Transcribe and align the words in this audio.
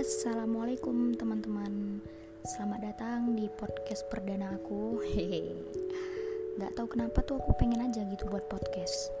Assalamualaikum 0.00 1.12
teman-teman. 1.12 2.00
Selamat 2.40 2.88
datang 2.88 3.36
di 3.36 3.52
podcast 3.52 4.08
perdana 4.08 4.56
aku. 4.56 4.96
Hehehe. 5.04 5.60
Gak 6.56 6.72
tau 6.72 6.88
kenapa 6.88 7.20
tuh 7.20 7.36
aku 7.36 7.52
pengen 7.60 7.84
aja 7.84 8.00
gitu 8.08 8.24
buat 8.24 8.48
podcast. 8.48 9.12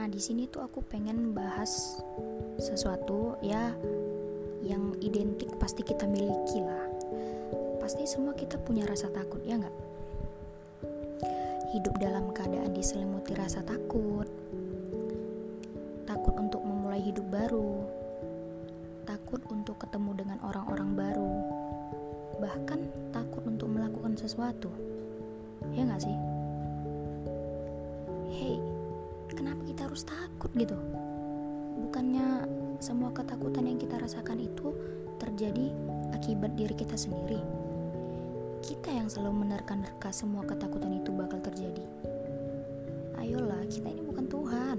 Nah 0.00 0.08
di 0.08 0.16
sini 0.16 0.48
tuh 0.48 0.64
aku 0.64 0.80
pengen 0.88 1.36
bahas 1.36 2.00
sesuatu 2.56 3.36
ya 3.44 3.76
yang 4.64 4.96
identik 5.04 5.52
pasti 5.60 5.84
kita 5.84 6.08
miliki 6.08 6.64
lah. 6.64 6.88
Pasti 7.84 8.08
semua 8.08 8.32
kita 8.32 8.56
punya 8.56 8.88
rasa 8.88 9.12
takut 9.12 9.44
ya 9.44 9.60
nggak? 9.60 9.76
Hidup 11.76 11.92
dalam 12.00 12.32
keadaan 12.32 12.72
diselimuti 12.72 13.36
rasa 13.36 13.60
takut. 13.68 14.32
Takut 16.08 16.40
untuk 16.40 16.64
memulai 16.64 17.04
hidup 17.04 17.28
baru 17.28 18.03
takut 19.14 19.38
untuk 19.46 19.78
ketemu 19.78 20.26
dengan 20.26 20.42
orang-orang 20.42 20.90
baru, 20.98 21.30
bahkan 22.42 22.82
takut 23.14 23.46
untuk 23.46 23.70
melakukan 23.70 24.18
sesuatu. 24.18 24.66
Ya 25.70 25.86
nggak 25.86 26.02
sih? 26.02 26.18
Hey, 28.34 28.58
kenapa 29.30 29.62
kita 29.70 29.86
harus 29.86 30.02
takut 30.02 30.50
gitu? 30.58 30.74
Bukannya 31.86 32.42
semua 32.82 33.14
ketakutan 33.14 33.70
yang 33.70 33.78
kita 33.78 34.02
rasakan 34.02 34.42
itu 34.42 34.74
terjadi 35.22 35.70
akibat 36.10 36.58
diri 36.58 36.74
kita 36.74 36.98
sendiri. 36.98 37.38
Kita 38.66 38.90
yang 38.90 39.06
selalu 39.06 39.46
menerka-nerka 39.46 40.10
semua 40.10 40.42
ketakutan 40.42 40.90
itu 40.90 41.14
bakal 41.14 41.38
terjadi. 41.38 41.86
Ayolah, 43.22 43.62
kita 43.70 43.94
ini 43.94 44.02
bukan 44.02 44.26
Tuhan 44.26 44.78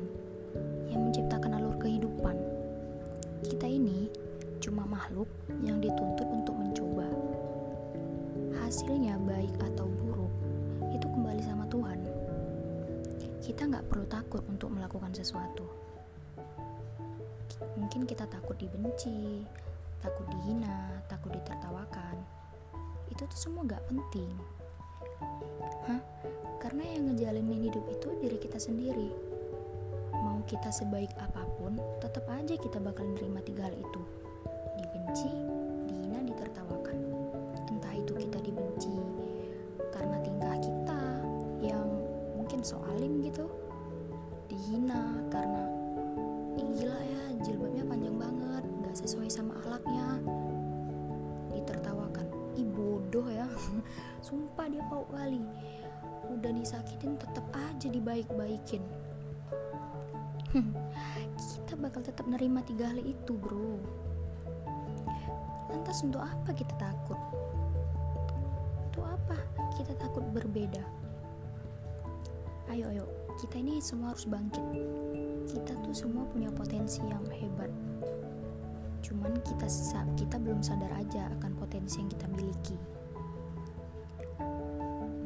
yang 0.91 1.07
menciptakan 1.07 1.55
alur 1.55 1.79
kehidupan 1.79 2.35
kita 3.45 3.69
ini 3.69 4.09
cuma 4.65 4.81
makhluk 4.89 5.29
yang 5.61 5.77
dituntut 5.77 6.25
untuk 6.25 6.57
mencoba. 6.57 7.05
Hasilnya 8.57 9.13
baik 9.21 9.53
atau 9.61 9.85
buruk, 9.85 10.33
itu 10.89 11.05
kembali 11.05 11.37
sama 11.45 11.69
Tuhan. 11.69 12.01
Kita 13.45 13.69
nggak 13.69 13.85
perlu 13.85 14.09
takut 14.09 14.41
untuk 14.49 14.73
melakukan 14.73 15.13
sesuatu. 15.13 15.69
Mungkin 17.77 18.09
kita 18.09 18.25
takut 18.25 18.57
dibenci, 18.57 19.45
takut 20.01 20.25
dihina, 20.33 20.97
takut 21.05 21.29
ditertawakan. 21.29 22.17
Itu 23.13 23.21
tuh 23.29 23.37
semua 23.37 23.69
nggak 23.69 23.85
penting. 23.85 24.33
Hah? 25.85 26.01
Karena 26.57 26.81
yang 26.89 27.13
ngejalanin 27.13 27.69
hidup 27.69 27.85
itu 27.85 28.09
diri 28.17 28.41
kita 28.41 28.57
sendiri 28.57 29.13
mau 30.25 30.41
kita 30.49 30.73
sebaik 30.73 31.13
apa 31.21 31.45
pun, 31.61 31.77
tetap 32.01 32.25
aja 32.33 32.57
kita 32.57 32.81
bakal 32.81 33.05
nerima 33.05 33.45
tiga 33.45 33.69
hal 33.69 33.77
itu. 33.77 34.24
Dibenci, 35.15 35.31
dihina, 35.87 36.19
ditertawakan. 36.27 36.97
Entah 37.71 37.93
itu 37.95 38.11
kita 38.19 38.35
dibenci 38.43 38.91
karena 39.95 40.19
tingkah 40.19 40.59
kita 40.59 41.01
yang 41.63 41.87
mungkin 42.35 42.59
soalim 42.59 43.23
gitu. 43.23 43.47
Dihina 44.51 45.15
karena 45.31 45.71
Ih, 46.59 46.67
gila 46.67 46.99
ya, 46.99 47.23
jilbabnya 47.47 47.87
panjang 47.87 48.17
banget, 48.19 48.63
gak 48.83 48.95
sesuai 49.07 49.31
sama 49.31 49.55
akhlaknya. 49.63 50.19
Ditertawakan, 51.55 52.27
ih 52.59 52.67
bodoh 52.67 53.31
ya. 53.31 53.47
Sumpah 54.27 54.67
dia 54.67 54.83
pau 54.91 55.07
kali. 55.15 55.39
Udah 56.27 56.51
disakitin 56.51 57.15
tetap 57.15 57.47
aja 57.55 57.87
dibaik-baikin 57.87 58.83
kita 61.63 61.75
bakal 61.79 62.03
tetap 62.03 62.27
nerima 62.27 62.59
tiga 62.63 62.91
hal 62.91 62.99
itu 62.99 63.35
bro 63.35 63.79
lantas 65.69 66.01
untuk 66.05 66.21
apa 66.21 66.49
kita 66.53 66.73
takut? 66.77 67.17
Untuk 68.89 69.05
apa 69.05 69.37
kita 69.75 69.93
takut 69.97 70.23
berbeda? 70.31 70.83
Ayo 72.71 72.89
ayo. 72.89 73.05
Kita 73.35 73.59
ini 73.59 73.83
semua 73.83 74.15
harus 74.15 74.23
bangkit. 74.25 74.63
Kita 75.51 75.75
tuh 75.83 75.91
semua 75.91 76.23
punya 76.31 76.47
potensi 76.49 77.03
yang 77.03 77.23
hebat. 77.29 77.69
Cuman 79.03 79.37
kita 79.45 79.67
kita 80.17 80.35
belum 80.41 80.65
sadar 80.65 80.89
aja 80.97 81.29
akan 81.37 81.51
potensi 81.59 82.01
yang 82.01 82.09
kita 82.09 82.25
miliki. 82.31 82.77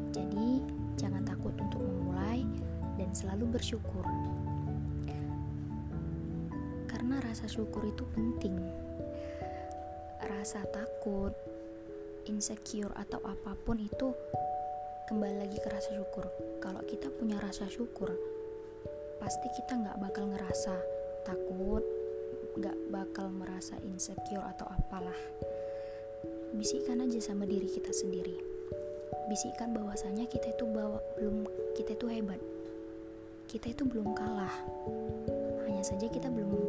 Jadi 0.10 0.60
jangan 1.00 1.24
takut 1.24 1.56
untuk 1.62 1.80
memulai 1.80 2.44
dan 3.00 3.14
selalu 3.16 3.56
bersyukur. 3.56 4.04
Karena 6.90 7.24
rasa 7.24 7.48
syukur 7.48 7.88
itu 7.88 8.04
penting. 8.12 8.58
Rasa 10.30 10.62
takut, 10.70 11.34
insecure 12.30 12.94
atau 12.94 13.18
apa 13.26 13.58
pun 13.66 13.82
itu 13.82 14.14
kembali 15.10 15.42
lagi 15.42 15.58
ke 15.58 15.68
rasa 15.74 15.90
syukur. 15.98 16.30
Kalau 16.62 16.86
kita 16.86 17.10
punya 17.10 17.42
rasa 17.42 17.66
syukur, 17.66 18.14
pasti 19.18 19.50
kita 19.58 19.74
nggak 19.74 19.98
bakal 19.98 20.30
ngerasa 20.30 20.78
takut, 21.26 21.82
nggak 22.54 22.78
bakal 22.94 23.34
merasa 23.34 23.74
insecure 23.82 24.46
atau 24.46 24.70
apalah. 24.70 25.18
Bisikkan 26.54 27.02
aja 27.02 27.18
sama 27.18 27.50
diri 27.50 27.66
kita 27.66 27.90
sendiri. 27.90 28.38
Bisikkan 29.30 29.74
bahwasanya 29.74 30.30
kita 30.30 30.54
itu 30.54 30.66
bawa 30.70 31.02
belum 31.18 31.50
kita 31.74 31.98
itu 31.98 32.06
hebat. 32.06 32.42
Kita 33.50 33.74
itu 33.74 33.82
belum 33.82 34.14
kalah. 34.14 34.54
Hanya 35.66 35.82
saja 35.82 36.06
kita 36.06 36.30
belum 36.30 36.69